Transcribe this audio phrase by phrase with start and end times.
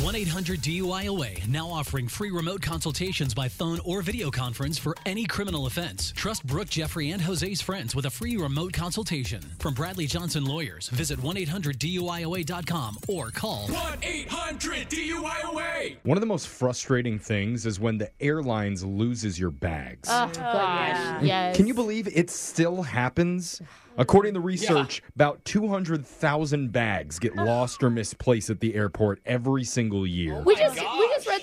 [0.00, 5.26] 1 800 DUIOA now offering free remote consultations by phone or video conference for any
[5.26, 6.12] criminal offense.
[6.16, 9.42] Trust Brooke, Jeffrey, and Jose's friends with a free remote consultation.
[9.58, 15.96] From Bradley Johnson Lawyers, visit 1 800 DUIOA.com or call 1 800 DUIOA.
[16.04, 20.08] One of the most frustrating things is when the airlines loses your bags.
[20.10, 20.36] Oh, gosh.
[20.38, 21.20] Ah.
[21.20, 21.54] Yes.
[21.54, 23.60] Can you believe it still happens?
[23.98, 30.06] According to research, about 200,000 bags get lost or misplaced at the airport every single
[30.06, 30.42] year.
[30.42, 31.01] We just we just read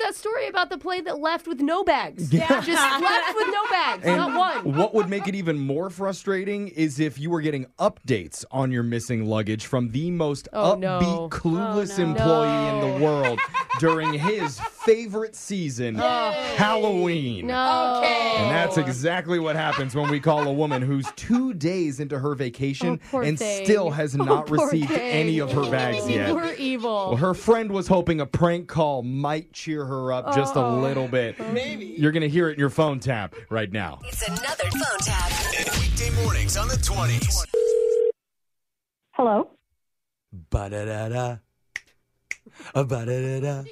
[0.09, 2.33] that story about the plane that left with no bags.
[2.33, 2.47] Yeah.
[2.61, 2.67] Just
[3.01, 4.75] left with no bags, And not one.
[4.75, 8.83] what would make it even more frustrating is if you were getting updates on your
[8.83, 11.29] missing luggage from the most Oh, upbeat, no.
[11.31, 12.09] clueless Oh, no.
[12.09, 13.39] employee in the world
[13.79, 17.47] during his favorite season, Halloween.
[17.47, 18.01] No.
[18.03, 22.33] And that's exactly what happens when we call a woman who's two days into her
[22.35, 23.65] vacation Oh, poor and thing.
[23.65, 24.99] still has Oh, not poor received thing.
[24.99, 26.33] any of her bags yet.
[26.33, 27.09] We're evil.
[27.09, 30.79] Well, her friend was hoping a prank call might cheer her up just a Oh.
[30.79, 31.37] little bit.
[31.53, 31.85] Maybe.
[31.97, 33.99] You're going to hear it in your phone tap right now.
[34.05, 35.31] It's another phone tap.
[35.79, 37.45] Weekday mornings on the 20s.
[39.11, 39.49] Hello.
[40.49, 41.37] Ba-da-da-da.
[42.75, 43.63] A ba-da-da-da.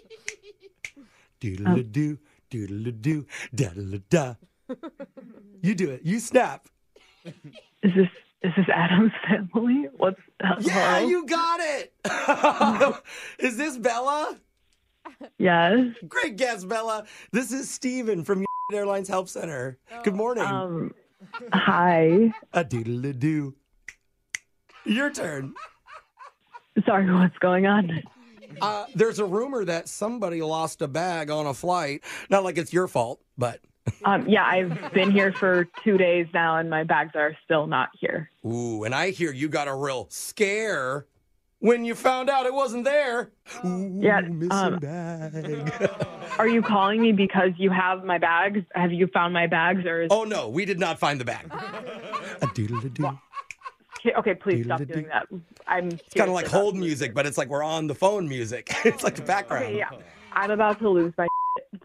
[1.39, 2.17] Doodle-a-doo,
[2.49, 4.35] doodle-a-doo, da-da-da-da.
[5.61, 6.01] You do it.
[6.03, 6.67] You snap.
[7.25, 7.33] Is
[7.95, 8.07] this
[8.43, 9.87] is this Addams family?
[9.97, 10.19] What's
[10.61, 11.07] Yeah, hello?
[11.07, 11.93] you got it.
[13.39, 14.37] is this Bella?
[15.37, 15.79] Yes.
[16.07, 17.05] Great guess, Bella.
[17.31, 18.39] This is Steven from
[18.71, 19.77] United Airlines Help Center.
[20.03, 20.43] Good morning.
[20.43, 20.93] Um
[21.53, 22.33] hi.
[22.53, 23.55] A doodle-a-doo.
[24.85, 25.53] Your turn.
[26.85, 28.03] Sorry, what's going on?
[28.61, 32.01] Uh, there's a rumor that somebody lost a bag on a flight.
[32.29, 33.59] Not like it's your fault, but
[34.05, 37.89] Um yeah, I've been here for 2 days now and my bags are still not
[37.99, 38.29] here.
[38.45, 41.05] ooh, and I hear you got a real scare
[41.59, 43.31] when you found out it wasn't there.
[43.65, 45.71] Ooh, Yeah, missing um, bag.
[46.39, 48.59] Are you calling me because you have my bags?
[48.75, 51.51] Have you found my bags or is oh no, we did not find the bag.
[54.05, 54.17] a.
[54.19, 55.27] Okay, please stop doing that.
[55.67, 58.71] I'm It's kind of like hold music, but it's like we're on the phone music.
[58.85, 59.65] it's like the background.
[59.65, 59.89] Okay, yeah.
[60.33, 61.27] I'm about to lose my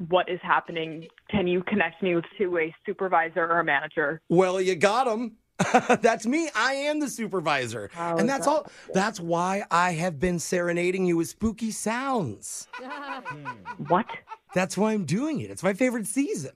[0.09, 1.09] what is happening?
[1.31, 4.21] Can you connect me with to a supervisor or a manager?
[4.28, 5.37] Well, you got him.
[6.00, 6.49] that's me.
[6.55, 7.91] I am the supervisor.
[7.93, 8.67] How and that's that all.
[8.93, 12.69] That's why I have been serenading you with spooky sounds.
[12.75, 13.47] Hmm.
[13.89, 14.06] What?
[14.55, 15.50] That's why I'm doing it.
[15.50, 16.53] It's my favorite season.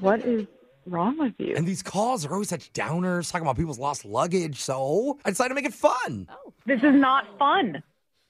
[0.00, 0.46] What is
[0.86, 1.54] wrong with you?
[1.56, 4.60] And these calls are always such downers, talking about people's lost luggage.
[4.60, 6.28] So I decided to make it fun.
[6.66, 7.82] This is not fun.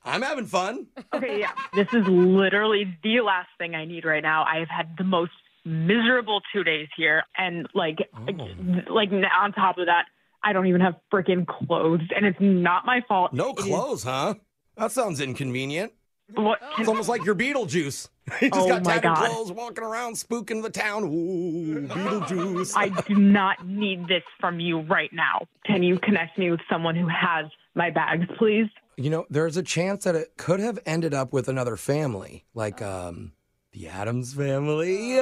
[0.04, 0.86] I'm having fun.
[1.12, 1.52] Okay, yeah.
[1.74, 4.44] This is literally the last thing I need right now.
[4.44, 5.32] I have had the most
[5.64, 8.48] miserable two days here, and like, oh.
[8.88, 10.06] like on top of that,
[10.42, 13.32] I don't even have freaking clothes, and it's not my fault.
[13.32, 14.34] No clothes, huh?
[14.76, 15.92] That sounds inconvenient.
[16.34, 16.60] what?
[16.78, 18.08] It's almost like you're Beetlejuice.
[18.40, 19.30] Just Oh got tattered God.
[19.30, 21.04] clothes walking around spooking the town.
[21.04, 22.74] Ooh, Beetlejuice.
[22.76, 25.46] I do not need this from you right now.
[25.66, 28.66] Can you connect me with someone who has my bags, please?
[28.96, 32.82] You know, there's a chance that it could have ended up with another family, like
[32.82, 33.32] um,
[33.72, 35.14] the Addams family.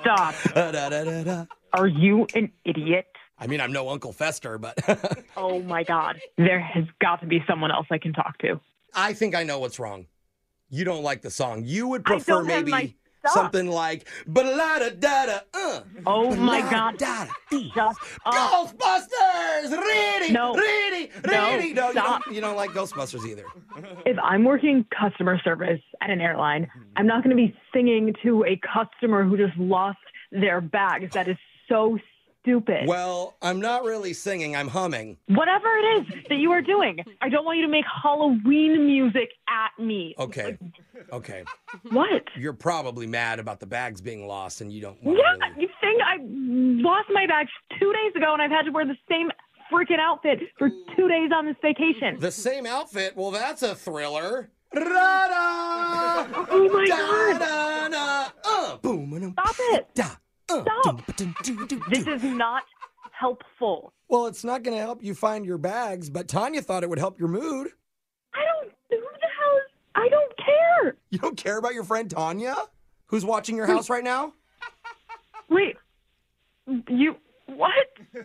[0.00, 0.34] Stop.
[1.72, 3.06] Are you an idiot?
[3.38, 4.78] I mean, I'm no Uncle Fester, but
[5.36, 6.18] Oh my God.
[6.38, 8.60] There has got to be someone else I can talk to.
[8.94, 10.06] I think I know what's wrong.
[10.70, 11.62] You don't like the song.
[11.64, 12.96] You would prefer maybe
[13.28, 14.88] something like ba da
[15.24, 15.80] da uh.
[16.06, 16.96] Oh my God.
[16.98, 17.94] da Shut
[18.24, 18.76] up.
[18.78, 19.70] Ghostbusters!
[19.76, 20.54] Ready, No.
[20.54, 21.72] ready, ready.
[21.72, 22.24] No, you, stop.
[22.24, 23.44] don't, you don't like Ghostbusters either.
[24.04, 28.44] If I'm working customer service at an airline, I'm not going to be singing to
[28.44, 29.98] a customer who just lost
[30.32, 31.12] their bags.
[31.14, 31.36] That is
[31.68, 31.98] so
[32.46, 32.86] stupid.
[32.86, 34.54] Well, I'm not really singing.
[34.54, 35.16] I'm humming.
[35.28, 39.30] Whatever it is that you are doing, I don't want you to make Halloween music
[39.48, 40.14] at me.
[40.18, 40.56] Okay,
[41.12, 41.42] okay.
[41.90, 42.22] What?
[42.36, 45.02] You're probably mad about the bags being lost, and you don't.
[45.02, 45.62] Want Yeah, Really...
[45.62, 46.16] you think I
[46.88, 49.30] lost my bags two days ago and I've had to wear the same
[49.72, 52.18] freaking outfit for two days on this vacation.
[52.20, 53.16] The same outfit.
[53.16, 54.50] Well, that's a thriller.
[54.74, 56.26] Ra-da!
[56.50, 57.38] Oh my Da, God.
[57.40, 59.88] da, da, uh, boom, Stop it.
[59.94, 60.08] da,
[60.48, 60.66] Stop.
[60.84, 62.62] dum, ba-dum, doo, doo, This is not
[63.12, 63.92] helpful.
[64.08, 66.98] Well, it's not going to help you find your bags, but Tanya thought it would
[66.98, 67.68] help your mood.
[68.34, 68.72] I don't.
[68.90, 69.72] Who the hell is.
[69.94, 70.96] I don't care.
[71.10, 72.54] You don't care about your friend Tanya,
[73.06, 74.32] who's watching your house right now?
[75.48, 75.76] Wait.
[76.88, 77.16] You.
[77.46, 77.72] What?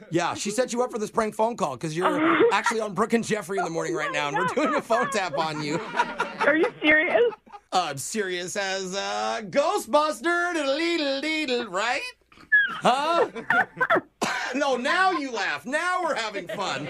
[0.10, 3.14] Yeah, she set you up for this prank phone call because you're actually on Brooke
[3.14, 5.64] and Jeffrey in the morning right oh now, and we're doing a phone tap on
[5.64, 5.80] you.
[6.40, 7.32] Are you serious?
[7.74, 10.54] I'm serious as a Ghostbuster,
[11.70, 12.02] right?
[12.70, 13.30] Huh?
[14.56, 15.66] no, now you laugh.
[15.66, 16.90] Now we're having fun.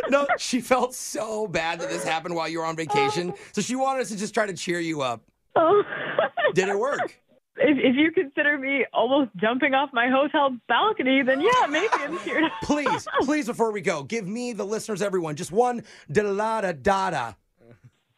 [0.10, 3.38] no, she felt so bad that this happened while you were on vacation, oh.
[3.52, 5.22] so she wanted us to just try to cheer you up.
[5.56, 5.82] Oh.
[6.54, 7.20] Did it work?
[7.56, 12.16] If, if you consider me almost jumping off my hotel balcony, then yeah, maybe I'm
[12.18, 12.48] here.
[12.62, 15.82] Please, please, before we go, give me, the listeners, everyone, just one
[16.12, 17.32] da da da da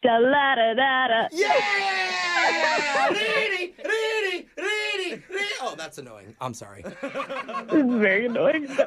[0.01, 0.09] da.
[0.09, 1.27] Da la da da da.
[1.31, 1.53] Yeah!
[3.11, 5.45] Reedy, reedy, reedy, reedy.
[5.61, 6.35] Oh, that's annoying.
[6.41, 6.81] I'm sorry.
[6.81, 8.63] This is very annoying.
[8.63, 8.79] Wake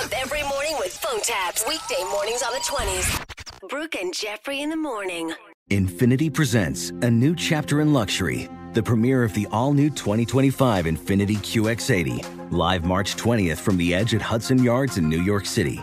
[0.00, 1.64] up every morning with phone taps.
[1.66, 3.68] Weekday mornings on the 20s.
[3.68, 5.32] Brooke and Jeffrey in the morning.
[5.70, 11.36] Infiniti presents a new chapter in luxury, the premiere of the all new 2025 Infiniti
[11.38, 15.82] QX80, live March 20th from the edge at Hudson Yards in New York City,